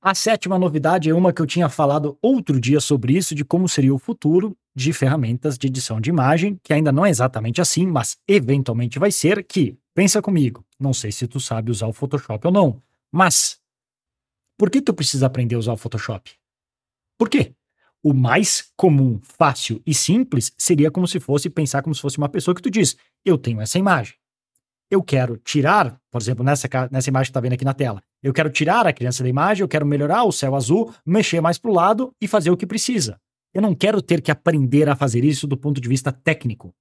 A 0.04 0.16
sétima 0.16 0.58
novidade 0.58 1.08
é 1.08 1.14
uma 1.14 1.32
que 1.32 1.40
eu 1.40 1.46
tinha 1.46 1.68
falado 1.68 2.18
outro 2.20 2.60
dia 2.60 2.80
sobre 2.80 3.16
isso, 3.16 3.36
de 3.36 3.44
como 3.44 3.68
seria 3.68 3.94
o 3.94 3.98
futuro 3.98 4.56
de 4.74 4.92
ferramentas 4.92 5.56
de 5.56 5.68
edição 5.68 6.00
de 6.00 6.10
imagem, 6.10 6.58
que 6.62 6.72
ainda 6.72 6.90
não 6.90 7.06
é 7.06 7.10
exatamente 7.10 7.60
assim, 7.60 7.86
mas 7.86 8.16
eventualmente 8.26 8.98
vai 8.98 9.12
ser, 9.12 9.44
que, 9.44 9.76
pensa 9.94 10.20
comigo, 10.20 10.64
não 10.78 10.92
sei 10.92 11.12
se 11.12 11.28
tu 11.28 11.38
sabe 11.38 11.70
usar 11.70 11.86
o 11.86 11.92
Photoshop 11.92 12.44
ou 12.48 12.52
não, 12.52 12.82
mas 13.12 13.60
por 14.58 14.70
que 14.70 14.82
tu 14.82 14.92
precisa 14.92 15.26
aprender 15.26 15.54
a 15.54 15.58
usar 15.58 15.72
o 15.72 15.76
Photoshop? 15.76 16.32
Por 17.16 17.28
quê? 17.28 17.54
O 18.02 18.12
mais 18.12 18.72
comum, 18.76 19.20
fácil 19.22 19.80
e 19.86 19.94
simples 19.94 20.52
seria 20.58 20.90
como 20.90 21.06
se 21.06 21.20
fosse 21.20 21.48
pensar 21.48 21.82
como 21.82 21.94
se 21.94 22.00
fosse 22.00 22.18
uma 22.18 22.28
pessoa 22.28 22.54
que 22.54 22.62
tu 22.62 22.70
diz: 22.70 22.96
eu 23.24 23.38
tenho 23.38 23.60
essa 23.60 23.78
imagem. 23.78 24.16
Eu 24.92 25.02
quero 25.02 25.38
tirar, 25.38 25.98
por 26.10 26.20
exemplo, 26.20 26.44
nessa, 26.44 26.68
nessa 26.90 27.08
imagem 27.08 27.24
que 27.24 27.30
está 27.30 27.40
vendo 27.40 27.54
aqui 27.54 27.64
na 27.64 27.72
tela, 27.72 28.02
eu 28.22 28.30
quero 28.30 28.50
tirar 28.50 28.86
a 28.86 28.92
criança 28.92 29.22
da 29.22 29.28
imagem, 29.30 29.62
eu 29.62 29.68
quero 29.68 29.86
melhorar 29.86 30.24
o 30.24 30.30
céu 30.30 30.54
azul, 30.54 30.92
mexer 31.06 31.40
mais 31.40 31.56
para 31.56 31.70
o 31.70 31.74
lado 31.74 32.12
e 32.20 32.28
fazer 32.28 32.50
o 32.50 32.56
que 32.58 32.66
precisa. 32.66 33.18
Eu 33.54 33.62
não 33.62 33.74
quero 33.74 34.02
ter 34.02 34.20
que 34.20 34.30
aprender 34.30 34.90
a 34.90 34.94
fazer 34.94 35.24
isso 35.24 35.46
do 35.46 35.56
ponto 35.56 35.80
de 35.80 35.88
vista 35.88 36.12
técnico. 36.12 36.74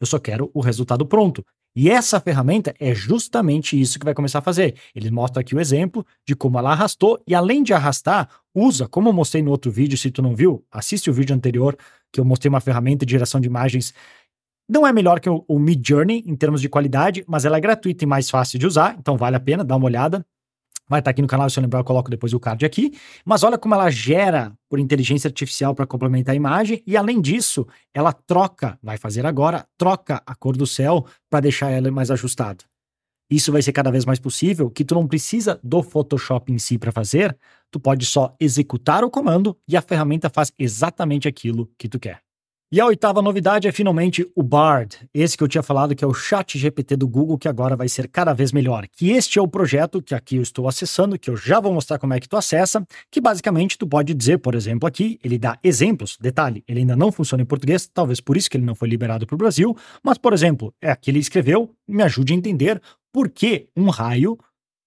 Eu 0.00 0.06
só 0.06 0.20
quero 0.20 0.48
o 0.54 0.60
resultado 0.60 1.04
pronto. 1.04 1.44
E 1.74 1.90
essa 1.90 2.20
ferramenta 2.20 2.72
é 2.78 2.94
justamente 2.94 3.78
isso 3.78 3.98
que 3.98 4.04
vai 4.04 4.14
começar 4.14 4.38
a 4.38 4.42
fazer. 4.42 4.76
Ele 4.94 5.10
mostra 5.10 5.40
aqui 5.40 5.52
o 5.52 5.60
exemplo 5.60 6.06
de 6.24 6.36
como 6.36 6.60
ela 6.60 6.70
arrastou 6.70 7.20
e 7.26 7.34
além 7.34 7.64
de 7.64 7.74
arrastar, 7.74 8.30
usa, 8.54 8.86
como 8.86 9.08
eu 9.08 9.12
mostrei 9.12 9.42
no 9.42 9.50
outro 9.50 9.72
vídeo, 9.72 9.98
se 9.98 10.12
tu 10.12 10.22
não 10.22 10.36
viu, 10.36 10.64
assiste 10.70 11.10
o 11.10 11.12
vídeo 11.12 11.34
anterior 11.34 11.76
que 12.12 12.20
eu 12.20 12.24
mostrei 12.24 12.48
uma 12.48 12.60
ferramenta 12.60 13.04
de 13.04 13.10
geração 13.10 13.40
de 13.40 13.48
imagens 13.48 13.92
não 14.68 14.86
é 14.86 14.92
melhor 14.92 15.20
que 15.20 15.28
o, 15.28 15.58
Mid 15.58 15.86
Journey 15.86 16.24
em 16.26 16.34
termos 16.34 16.60
de 16.60 16.68
qualidade, 16.68 17.24
mas 17.26 17.44
ela 17.44 17.56
é 17.56 17.60
gratuita 17.60 18.04
e 18.04 18.06
mais 18.06 18.28
fácil 18.28 18.58
de 18.58 18.66
usar, 18.66 18.96
então 18.98 19.16
vale 19.16 19.36
a 19.36 19.40
pena 19.40 19.64
dar 19.64 19.76
uma 19.76 19.86
olhada. 19.86 20.24
Vai 20.88 21.00
estar 21.00 21.10
aqui 21.10 21.20
no 21.20 21.26
canal, 21.26 21.50
se 21.50 21.58
eu 21.58 21.62
lembrar, 21.62 21.80
eu 21.80 21.84
coloco 21.84 22.08
depois 22.08 22.32
o 22.32 22.38
card 22.38 22.64
aqui. 22.64 22.92
Mas 23.24 23.42
olha 23.42 23.58
como 23.58 23.74
ela 23.74 23.90
gera 23.90 24.52
por 24.68 24.78
inteligência 24.78 25.26
artificial 25.26 25.74
para 25.74 25.84
complementar 25.86 26.32
a 26.32 26.36
imagem. 26.36 26.80
E 26.86 26.96
além 26.96 27.20
disso, 27.20 27.66
ela 27.92 28.12
troca, 28.12 28.78
vai 28.80 28.96
fazer 28.96 29.26
agora, 29.26 29.66
troca 29.76 30.22
a 30.24 30.34
cor 30.34 30.56
do 30.56 30.66
céu 30.66 31.04
para 31.28 31.40
deixar 31.40 31.70
ela 31.70 31.90
mais 31.90 32.08
ajustada. 32.10 32.64
Isso 33.28 33.50
vai 33.50 33.62
ser 33.62 33.72
cada 33.72 33.90
vez 33.90 34.04
mais 34.04 34.20
possível, 34.20 34.70
que 34.70 34.84
tu 34.84 34.94
não 34.94 35.08
precisa 35.08 35.58
do 35.62 35.82
Photoshop 35.82 36.52
em 36.52 36.58
si 36.58 36.78
para 36.78 36.92
fazer, 36.92 37.36
tu 37.72 37.80
pode 37.80 38.06
só 38.06 38.36
executar 38.38 39.02
o 39.02 39.10
comando 39.10 39.58
e 39.66 39.76
a 39.76 39.82
ferramenta 39.82 40.30
faz 40.30 40.52
exatamente 40.56 41.26
aquilo 41.26 41.68
que 41.76 41.88
tu 41.88 41.98
quer. 41.98 42.25
E 42.72 42.80
a 42.80 42.86
oitava 42.86 43.22
novidade 43.22 43.68
é 43.68 43.70
finalmente 43.70 44.28
o 44.34 44.42
Bard, 44.42 45.08
esse 45.14 45.36
que 45.36 45.44
eu 45.44 45.46
tinha 45.46 45.62
falado 45.62 45.94
que 45.94 46.02
é 46.02 46.06
o 46.06 46.12
chat 46.12 46.58
GPT 46.58 46.96
do 46.96 47.06
Google, 47.06 47.38
que 47.38 47.46
agora 47.46 47.76
vai 47.76 47.88
ser 47.88 48.08
cada 48.08 48.32
vez 48.32 48.50
melhor. 48.50 48.88
Que 48.88 49.12
este 49.12 49.38
é 49.38 49.42
o 49.42 49.46
projeto 49.46 50.02
que 50.02 50.16
aqui 50.16 50.34
eu 50.34 50.42
estou 50.42 50.66
acessando, 50.66 51.16
que 51.16 51.30
eu 51.30 51.36
já 51.36 51.60
vou 51.60 51.72
mostrar 51.72 51.96
como 52.00 52.12
é 52.12 52.18
que 52.18 52.28
tu 52.28 52.36
acessa, 52.36 52.84
que 53.08 53.20
basicamente 53.20 53.78
tu 53.78 53.86
pode 53.86 54.12
dizer, 54.12 54.38
por 54.38 54.56
exemplo, 54.56 54.84
aqui, 54.84 55.16
ele 55.22 55.38
dá 55.38 55.56
exemplos, 55.62 56.18
detalhe, 56.20 56.64
ele 56.66 56.80
ainda 56.80 56.96
não 56.96 57.12
funciona 57.12 57.40
em 57.40 57.46
português, 57.46 57.86
talvez 57.86 58.20
por 58.20 58.36
isso 58.36 58.50
que 58.50 58.56
ele 58.56 58.66
não 58.66 58.74
foi 58.74 58.88
liberado 58.88 59.28
para 59.28 59.36
o 59.36 59.38
Brasil, 59.38 59.76
mas, 60.02 60.18
por 60.18 60.32
exemplo, 60.32 60.74
é 60.82 60.90
aqui 60.90 61.12
ele 61.12 61.20
escreveu, 61.20 61.70
me 61.86 62.02
ajude 62.02 62.32
a 62.32 62.36
entender 62.36 62.82
por 63.12 63.30
que 63.30 63.68
um 63.76 63.90
raio 63.90 64.36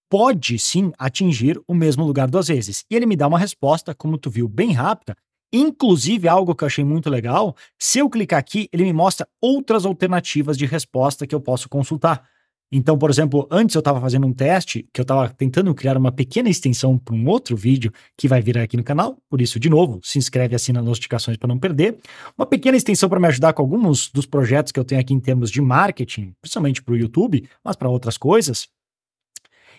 pode 0.10 0.60
sim 0.60 0.92
atingir 0.98 1.58
o 1.66 1.74
mesmo 1.74 2.04
lugar 2.04 2.30
duas 2.30 2.50
vezes. 2.50 2.84
E 2.92 2.96
ele 2.96 3.06
me 3.06 3.16
dá 3.16 3.26
uma 3.26 3.40
resposta, 3.40 3.96
como 3.96 4.18
tu 4.18 4.30
viu, 4.30 4.50
bem 4.50 4.74
rápida, 4.74 5.16
Inclusive, 5.52 6.28
algo 6.28 6.54
que 6.54 6.64
eu 6.64 6.68
achei 6.68 6.84
muito 6.84 7.10
legal, 7.10 7.56
se 7.78 8.00
eu 8.00 8.10
clicar 8.10 8.40
aqui, 8.40 8.70
ele 8.72 8.84
me 8.84 8.94
mostra 8.94 9.28
outras 9.42 9.86
alternativas 9.86 10.58
de 10.58 10.66
resposta 10.66 11.26
que 11.26 11.34
eu 11.34 11.42
posso 11.42 11.68
consultar. 11.68 12.24
Então, 12.72 13.00
por 13.00 13.10
exemplo, 13.10 13.48
antes 13.50 13.74
eu 13.74 13.80
estava 13.80 14.00
fazendo 14.00 14.28
um 14.28 14.34
teste, 14.34 14.88
que 14.94 15.02
eu 15.02 15.04
estava 15.04 15.28
tentando 15.30 15.74
criar 15.74 15.98
uma 15.98 16.12
pequena 16.12 16.50
extensão 16.50 17.00
para 17.00 17.16
um 17.16 17.28
outro 17.28 17.58
vídeo 17.58 17.92
que 18.16 18.28
vai 18.28 18.44
vir 18.44 18.60
aqui 18.60 18.78
no 18.78 18.84
canal. 18.84 19.18
Por 19.28 19.42
isso, 19.42 19.60
de 19.60 19.70
novo, 19.72 20.00
se 20.04 20.20
inscreve 20.20 20.54
e 20.54 20.56
assina 20.56 20.80
as 20.80 20.86
notificações 20.86 21.36
para 21.36 21.48
não 21.48 21.58
perder. 21.58 21.98
Uma 22.38 22.46
pequena 22.46 22.78
extensão 22.78 23.10
para 23.10 23.20
me 23.20 23.28
ajudar 23.28 23.54
com 23.54 23.64
alguns 23.64 24.12
dos 24.12 24.28
projetos 24.28 24.72
que 24.72 24.80
eu 24.80 24.86
tenho 24.86 25.02
aqui 25.02 25.16
em 25.16 25.20
termos 25.20 25.50
de 25.50 25.60
marketing, 25.62 26.36
principalmente 26.40 26.84
para 26.84 26.94
o 26.94 26.98
YouTube, 26.98 27.50
mas 27.64 27.76
para 27.76 27.90
outras 27.90 28.20
coisas. 28.20 28.68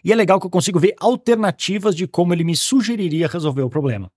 E 0.03 0.13
é 0.13 0.17
legal 0.17 0.41
que 0.41 0.47
eu 0.47 0.51
consigo 0.51 0.81
ver 0.81 0.97
alternativas 0.99 1.95
de 1.95 2.09
como 2.09 2.33
ele 2.33 2.43
me 2.43 2.57
sugeriria 2.57 3.29
resolver 3.29 3.63
o 3.63 3.71
problema. 3.71 4.11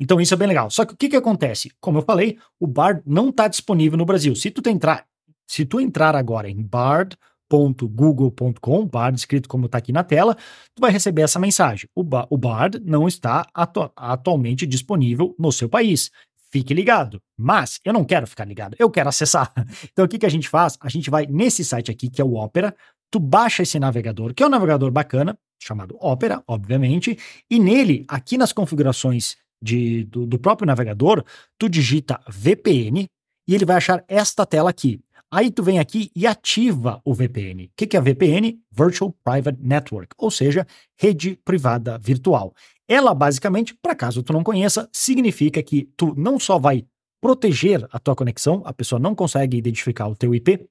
Então 0.00 0.18
isso 0.18 0.32
é 0.32 0.36
bem 0.36 0.48
legal. 0.48 0.70
Só 0.70 0.86
que 0.86 0.94
o 0.94 0.96
que, 0.96 1.10
que 1.10 1.16
acontece? 1.16 1.70
Como 1.78 1.98
eu 1.98 2.02
falei, 2.02 2.38
o 2.58 2.66
Bard 2.66 3.02
não 3.06 3.28
está 3.28 3.46
disponível 3.46 3.98
no 3.98 4.06
Brasil. 4.06 4.34
Se 4.34 4.50
tu 4.50 4.66
entrar, 4.68 5.04
se 5.46 5.66
tu 5.66 5.78
entrar 5.78 6.16
agora 6.16 6.48
em 6.48 6.62
bard.google.com, 6.62 8.86
Bard 8.86 9.18
escrito 9.18 9.46
como 9.48 9.66
está 9.66 9.76
aqui 9.76 9.92
na 9.92 10.02
tela, 10.02 10.34
tu 10.74 10.80
vai 10.80 10.90
receber 10.90 11.20
essa 11.22 11.38
mensagem. 11.38 11.86
O, 11.94 12.02
ba 12.02 12.26
o 12.30 12.38
Bard 12.38 12.80
não 12.82 13.06
está 13.06 13.46
atu 13.52 13.92
atualmente 13.94 14.66
disponível 14.66 15.36
no 15.38 15.52
seu 15.52 15.68
país. 15.68 16.10
Fique 16.50 16.72
ligado. 16.72 17.20
Mas 17.38 17.78
eu 17.84 17.92
não 17.92 18.04
quero 18.04 18.26
ficar 18.26 18.46
ligado, 18.46 18.74
eu 18.78 18.90
quero 18.90 19.10
acessar. 19.10 19.52
Então 19.92 20.06
o 20.06 20.08
que, 20.08 20.18
que 20.18 20.26
a 20.26 20.30
gente 20.30 20.48
faz? 20.48 20.78
A 20.80 20.88
gente 20.88 21.10
vai 21.10 21.26
nesse 21.26 21.62
site 21.62 21.90
aqui, 21.90 22.08
que 22.08 22.22
é 22.22 22.24
o 22.24 22.34
Opera, 22.34 22.74
tu 23.10 23.20
baixa 23.20 23.62
esse 23.62 23.78
navegador, 23.78 24.32
que 24.32 24.42
é 24.42 24.46
um 24.46 24.50
navegador 24.50 24.90
bacana, 24.90 25.38
chamado 25.62 25.94
Opera, 26.00 26.42
obviamente, 26.46 27.18
e 27.50 27.58
nele, 27.58 28.06
aqui 28.08 28.38
nas 28.38 28.52
configurações 28.52 29.36
de, 29.62 30.04
do, 30.04 30.26
do 30.26 30.38
próprio 30.38 30.66
navegador, 30.66 31.24
tu 31.58 31.68
digita 31.68 32.20
VPN 32.28 33.06
e 33.46 33.54
ele 33.54 33.64
vai 33.64 33.76
achar 33.76 34.04
esta 34.08 34.46
tela 34.46 34.70
aqui. 34.70 35.00
Aí 35.32 35.50
tu 35.50 35.62
vem 35.62 35.78
aqui 35.78 36.10
e 36.14 36.26
ativa 36.26 37.00
o 37.04 37.14
VPN. 37.14 37.66
O 37.66 37.70
que, 37.76 37.86
que 37.86 37.96
é 37.96 38.00
VPN? 38.00 38.58
Virtual 38.70 39.14
Private 39.24 39.58
Network, 39.62 40.14
ou 40.18 40.30
seja, 40.30 40.66
rede 40.98 41.38
privada 41.44 41.96
virtual. 41.98 42.52
Ela 42.88 43.14
basicamente, 43.14 43.74
para 43.80 43.94
caso 43.94 44.24
tu 44.24 44.32
não 44.32 44.42
conheça, 44.42 44.88
significa 44.92 45.62
que 45.62 45.88
tu 45.96 46.14
não 46.16 46.40
só 46.40 46.58
vai 46.58 46.84
proteger 47.20 47.86
a 47.92 47.98
tua 48.00 48.16
conexão, 48.16 48.62
a 48.64 48.72
pessoa 48.72 48.98
não 48.98 49.14
consegue 49.14 49.56
identificar 49.56 50.08
o 50.08 50.16
teu 50.16 50.34
IP 50.34 50.66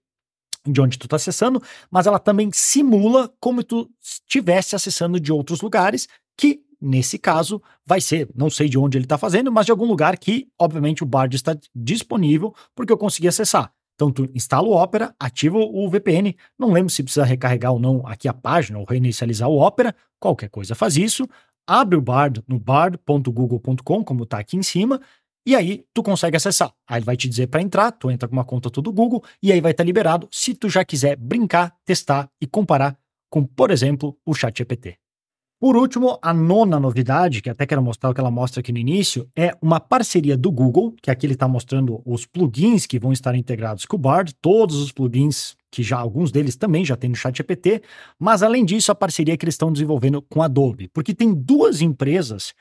de 0.65 0.81
onde 0.81 0.97
tu 0.97 1.05
está 1.05 1.15
acessando, 1.15 1.61
mas 1.89 2.05
ela 2.05 2.19
também 2.19 2.49
simula 2.51 3.33
como 3.39 3.63
tu 3.63 3.89
estivesse 4.01 4.75
acessando 4.75 5.19
de 5.19 5.31
outros 5.31 5.61
lugares 5.61 6.07
que 6.35 6.61
nesse 6.81 7.17
caso, 7.17 7.61
vai 7.85 8.01
ser, 8.01 8.29
não 8.35 8.49
sei 8.49 8.69
de 8.69 8.77
onde 8.77 8.97
ele 8.97 9.05
está 9.05 9.17
fazendo, 9.17 9.51
mas 9.51 9.65
de 9.65 9.71
algum 9.71 9.85
lugar 9.85 10.17
que, 10.17 10.47
obviamente, 10.57 11.03
o 11.03 11.05
Bard 11.05 11.35
está 11.35 11.57
disponível 11.75 12.53
porque 12.75 12.91
eu 12.91 12.97
consegui 12.97 13.27
acessar. 13.27 13.71
Então, 13.95 14.11
tu 14.11 14.29
instala 14.33 14.65
o 14.65 14.71
Opera, 14.71 15.13
ativa 15.19 15.57
o 15.57 15.89
VPN, 15.89 16.33
não 16.57 16.71
lembro 16.71 16.89
se 16.89 17.03
precisa 17.03 17.25
recarregar 17.25 17.73
ou 17.73 17.79
não 17.79 18.07
aqui 18.07 18.29
a 18.29 18.33
página 18.33 18.79
ou 18.79 18.85
reinicializar 18.85 19.49
o 19.49 19.59
Opera, 19.59 19.93
qualquer 20.17 20.49
coisa 20.49 20.73
faz 20.73 20.95
isso, 20.95 21.27
abre 21.67 21.97
o 21.97 22.01
Bard 22.01 22.41
no 22.47 22.57
bard.google.com, 22.57 24.03
como 24.03 24.23
está 24.23 24.39
aqui 24.39 24.55
em 24.55 24.63
cima, 24.63 25.01
e 25.45 25.55
aí 25.55 25.83
tu 25.93 26.01
consegue 26.01 26.37
acessar. 26.37 26.73
Aí 26.87 26.99
ele 26.99 27.05
vai 27.05 27.17
te 27.17 27.27
dizer 27.27 27.47
para 27.47 27.61
entrar, 27.61 27.91
tu 27.91 28.09
entra 28.09 28.29
com 28.29 28.33
uma 28.33 28.45
conta 28.45 28.69
do 28.69 28.93
Google 28.93 29.23
e 29.41 29.51
aí 29.51 29.59
vai 29.59 29.71
estar 29.71 29.83
tá 29.83 29.85
liberado 29.85 30.29
se 30.31 30.53
tu 30.53 30.69
já 30.69 30.85
quiser 30.85 31.17
brincar, 31.17 31.75
testar 31.83 32.29
e 32.41 32.47
comparar 32.47 32.97
com, 33.29 33.45
por 33.45 33.69
exemplo, 33.71 34.17
o 34.25 34.33
ChatGPT. 34.33 34.97
Por 35.59 35.75
último, 35.75 36.17
a 36.21 36.33
nona 36.33 36.79
novidade, 36.79 37.41
que 37.41 37.49
até 37.49 37.65
quero 37.65 37.83
mostrar 37.83 38.09
o 38.09 38.13
que 38.13 38.21
ela 38.21 38.31
mostra 38.31 38.61
aqui 38.61 38.71
no 38.71 38.77
início, 38.77 39.29
é 39.35 39.51
uma 39.61 39.77
parceria 39.77 40.37
do 40.37 40.49
Google, 40.49 40.95
que 41.01 41.11
aqui 41.11 41.25
ele 41.25 41.33
está 41.33 41.49
mostrando 41.49 42.01
os 42.05 42.25
plugins 42.25 42.85
que 42.85 42.97
vão 42.97 43.11
estar 43.11 43.35
integrados 43.35 43.85
com 43.85 43.97
o 43.97 43.99
Bard, 43.99 44.33
todos 44.41 44.77
os 44.77 44.93
plugins 44.93 45.57
que 45.69 45.83
já 45.83 45.97
alguns 45.97 46.31
deles 46.31 46.55
também 46.55 46.85
já 46.85 46.95
tem 46.95 47.09
no 47.09 47.15
ChatGPT, 47.15 47.81
mas 48.17 48.41
além 48.41 48.63
disso, 48.63 48.89
a 48.89 48.95
parceria 48.95 49.35
que 49.35 49.43
eles 49.43 49.55
estão 49.55 49.71
desenvolvendo 49.71 50.21
com 50.21 50.41
a 50.41 50.45
Adobe, 50.45 50.87
porque 50.87 51.13
tem 51.13 51.33
duas 51.33 51.81
empresas 51.81 52.53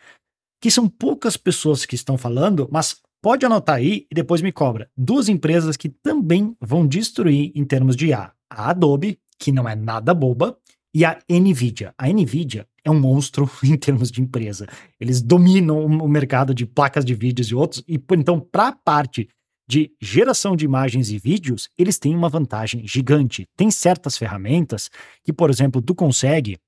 que 0.61 0.69
são 0.69 0.89
poucas 0.89 1.37
pessoas 1.37 1.87
que 1.87 1.95
estão 1.95 2.19
falando, 2.19 2.69
mas 2.71 2.97
pode 3.23 3.47
anotar 3.47 3.77
aí 3.77 4.07
e 4.11 4.15
depois 4.15 4.43
me 4.43 4.51
cobra. 4.51 4.91
Duas 4.97 5.29
empresas 5.29 5.77
que 5.77 5.89
também 5.89 6.57
vão 6.61 6.85
destruir 6.85 7.53
em 7.55 7.65
termos 7.65 7.95
de 7.95 8.09
IA. 8.09 8.33
A 8.51 8.71
Adobe, 8.71 9.21
que 9.39 9.53
não 9.53 9.69
é 9.69 9.77
nada 9.77 10.13
boba, 10.13 10.59
e 10.95 11.05
a 11.05 11.19
Nvidia. 11.29 11.95
A 11.99 12.09
Nvidia 12.09 12.67
é 12.85 12.91
um 12.91 12.99
monstro 12.99 13.51
em 13.63 13.77
termos 13.77 14.11
de 14.11 14.21
empresa. 14.21 14.67
Eles 15.01 15.21
dominam 15.21 15.85
o 15.85 16.09
mercado 16.09 16.55
de 16.55 16.67
placas 16.67 17.05
de 17.05 17.15
vídeos 17.15 17.49
e 17.49 17.55
outros, 17.55 17.83
e 17.87 18.01
então, 18.13 18.41
para 18.41 18.69
a 18.69 18.73
parte 18.73 19.29
de 19.69 19.93
geração 20.01 20.57
de 20.57 20.65
imagens 20.65 21.11
e 21.11 21.19
vídeos, 21.19 21.69
eles 21.77 21.99
têm 21.99 22.17
uma 22.17 22.31
vantagem 22.31 22.87
gigante. 22.89 23.47
Tem 23.55 23.71
certas 23.71 24.17
ferramentas 24.17 24.89
que, 25.23 25.33
por 25.33 25.51
exemplo, 25.51 25.83
tu 25.83 25.95
consegue, 25.95 26.59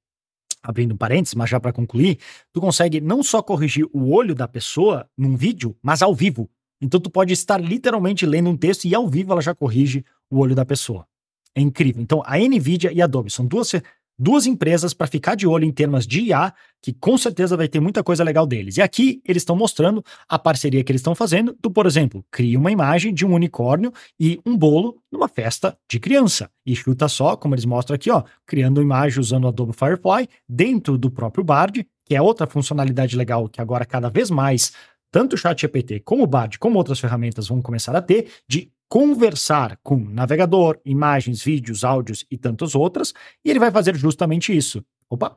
abrindo 0.62 0.95
parênteses, 0.95 1.35
mas 1.35 1.49
já 1.49 1.59
para 1.59 1.73
concluir, 1.73 2.19
tu 2.53 2.61
consegue 2.61 3.00
não 3.00 3.23
só 3.23 3.43
corrigir 3.43 3.87
o 3.91 4.11
olho 4.11 4.35
da 4.35 4.47
pessoa 4.47 5.09
num 5.17 5.35
vídeo, 5.35 5.75
mas 5.83 6.03
ao 6.03 6.15
vivo. 6.15 6.50
Então 6.79 7.00
tu 7.00 7.11
pode 7.11 7.33
estar 7.33 7.59
literalmente 7.59 8.27
lendo 8.27 8.50
um 8.50 8.57
texto 8.57 8.85
e 8.85 8.95
ao 8.95 9.09
vivo 9.09 9.33
ela 9.33 9.41
já 9.41 9.55
corrige 9.55 10.05
o 10.31 10.39
olho 10.39 10.55
da 10.55 10.67
pessoa. 10.67 11.07
É 11.55 11.61
incrível. 11.61 12.03
Então 12.03 12.23
a 12.25 12.39
Nvidia 12.39 12.93
e 12.93 13.00
a 13.00 13.05
Adobe 13.05 13.31
são 13.31 13.47
duas 13.47 13.73
duas 14.21 14.45
empresas 14.45 14.93
para 14.93 15.07
ficar 15.07 15.35
de 15.35 15.47
olho 15.47 15.65
em 15.65 15.73
termos 15.73 16.07
de 16.07 16.21
IA, 16.21 16.53
que 16.83 16.93
com 16.93 17.17
certeza 17.17 17.57
vai 17.57 17.67
ter 17.67 17.81
muita 17.81 18.03
coisa 18.05 18.23
legal 18.23 18.47
deles. 18.47 18.77
E 18.77 18.83
aqui 18.83 19.23
eles 19.25 19.41
estão 19.41 19.57
mostrando 19.57 20.05
a 20.29 20.39
parceria 20.39 20.85
que 20.85 20.93
eles 20.93 21.00
estão 21.00 21.15
fazendo. 21.15 21.57
Tu, 21.61 21.71
por 21.71 21.87
exemplo, 21.87 22.23
cria 22.31 22.59
uma 22.59 22.71
imagem 22.71 23.15
de 23.15 23.25
um 23.25 23.33
unicórnio 23.33 23.91
e 24.19 24.39
um 24.45 24.55
bolo 24.55 25.03
numa 25.11 25.27
festa 25.27 25.75
de 25.89 25.99
criança. 25.99 26.50
E 26.67 26.77
chuta 26.77 27.09
só, 27.09 27.35
como 27.35 27.55
eles 27.55 27.65
mostram 27.65 27.95
aqui, 27.95 28.11
ó, 28.11 28.23
criando 28.47 28.83
imagem 28.83 29.21
usando 29.21 29.45
o 29.45 29.49
Adobe 29.49 29.73
Firefly 29.73 30.29
dentro 30.47 30.99
do 30.99 31.11
próprio 31.11 31.43
Bard, 31.43 31.87
que 32.05 32.15
é 32.15 32.21
outra 32.21 32.47
funcionalidade 32.47 33.17
legal 33.17 33.49
que 33.49 33.61
agora 33.61 33.87
cada 33.87 34.11
vez 34.11 34.31
mais 34.31 34.73
tanto 35.11 35.35
o 35.35 35.38
ChatGPT 35.38 36.00
como 36.00 36.23
o 36.23 36.26
Bard, 36.26 36.59
como 36.59 36.79
outras 36.79 37.00
ferramentas 37.00 37.49
vão 37.49 37.61
começar 37.61 37.95
a 37.95 38.02
ter, 38.02 38.31
de 38.49 38.71
conversar 38.88 39.79
com 39.83 39.97
navegador, 39.97 40.79
imagens, 40.85 41.43
vídeos, 41.43 41.85
áudios 41.85 42.26
e 42.31 42.37
tantas 42.37 42.75
outras, 42.75 43.14
e 43.45 43.50
ele 43.50 43.61
vai 43.61 43.71
fazer 43.71 43.95
justamente 43.95 44.57
isso. 44.57 44.85
Opa! 45.09 45.37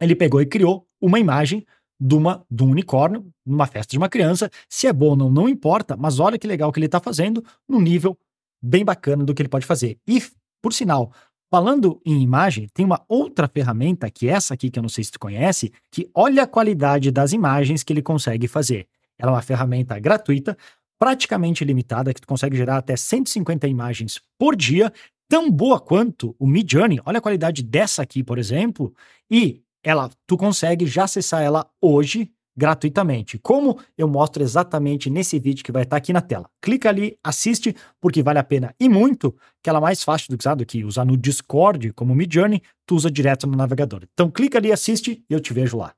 Ele 0.00 0.16
pegou 0.16 0.40
e 0.40 0.46
criou 0.46 0.86
uma 1.00 1.18
imagem 1.18 1.66
de, 2.00 2.14
uma, 2.14 2.44
de 2.50 2.62
um 2.64 2.70
unicórnio 2.70 3.30
numa 3.46 3.66
festa 3.66 3.92
de 3.92 3.98
uma 3.98 4.08
criança. 4.08 4.50
Se 4.68 4.86
é 4.86 4.92
bom 4.92 5.10
ou 5.10 5.16
não, 5.16 5.30
não 5.30 5.48
importa, 5.48 5.96
mas 5.96 6.18
olha 6.18 6.38
que 6.38 6.46
legal 6.46 6.72
que 6.72 6.78
ele 6.78 6.86
está 6.86 6.98
fazendo 6.98 7.44
num 7.68 7.80
nível 7.80 8.18
bem 8.60 8.84
bacana 8.84 9.24
do 9.24 9.34
que 9.34 9.42
ele 9.42 9.48
pode 9.48 9.66
fazer. 9.66 9.98
E, 10.08 10.22
por 10.62 10.72
sinal, 10.72 11.12
falando 11.52 12.00
em 12.06 12.22
imagem, 12.22 12.66
tem 12.72 12.82
uma 12.82 13.04
outra 13.06 13.46
ferramenta, 13.46 14.10
que 14.10 14.26
é 14.26 14.32
essa 14.32 14.54
aqui, 14.54 14.70
que 14.70 14.78
eu 14.78 14.82
não 14.82 14.88
sei 14.88 15.04
se 15.04 15.12
tu 15.12 15.20
conhece, 15.20 15.70
que 15.90 16.08
olha 16.14 16.44
a 16.44 16.46
qualidade 16.46 17.10
das 17.10 17.34
imagens 17.34 17.82
que 17.82 17.92
ele 17.92 18.00
consegue 18.00 18.48
fazer. 18.48 18.88
Ela 19.18 19.32
é 19.32 19.34
uma 19.34 19.42
ferramenta 19.42 19.98
gratuita, 19.98 20.56
praticamente 20.98 21.62
limitada, 21.62 22.14
que 22.14 22.22
tu 22.22 22.26
consegue 22.26 22.56
gerar 22.56 22.78
até 22.78 22.96
150 22.96 23.68
imagens 23.68 24.18
por 24.38 24.56
dia, 24.56 24.90
tão 25.28 25.50
boa 25.50 25.78
quanto 25.78 26.34
o 26.38 26.46
Midjourney. 26.46 27.02
Olha 27.04 27.18
a 27.18 27.20
qualidade 27.22 27.62
dessa 27.62 28.00
aqui, 28.00 28.24
por 28.24 28.38
exemplo, 28.38 28.94
e 29.30 29.60
ela, 29.84 30.08
tu 30.26 30.38
consegue 30.38 30.86
já 30.86 31.04
acessar 31.04 31.42
ela 31.42 31.68
hoje 31.82 32.32
gratuitamente. 32.56 33.38
Como 33.38 33.78
eu 33.96 34.08
mostro 34.08 34.42
exatamente 34.42 35.08
nesse 35.10 35.38
vídeo 35.38 35.64
que 35.64 35.72
vai 35.72 35.82
estar 35.82 35.96
aqui 35.96 36.12
na 36.12 36.20
tela. 36.20 36.48
Clica 36.60 36.88
ali, 36.88 37.16
assiste, 37.22 37.74
porque 38.00 38.22
vale 38.22 38.38
a 38.38 38.44
pena 38.44 38.74
e 38.78 38.88
muito, 38.88 39.34
que 39.62 39.70
ela 39.70 39.78
é 39.78 39.82
mais 39.82 40.02
fácil 40.02 40.28
do 40.30 40.36
que 40.36 40.42
usar 40.42 40.54
do 40.54 40.66
que 40.66 40.84
usar 40.84 41.04
no 41.04 41.16
Discord, 41.16 41.92
como 41.92 42.12
o 42.12 42.16
Midjourney, 42.16 42.62
tu 42.86 42.94
usa 42.94 43.10
direto 43.10 43.46
no 43.46 43.56
navegador. 43.56 44.02
Então 44.12 44.30
clica 44.30 44.58
ali, 44.58 44.72
assiste 44.72 45.24
e 45.28 45.32
eu 45.32 45.40
te 45.40 45.52
vejo 45.52 45.76
lá. 45.76 45.94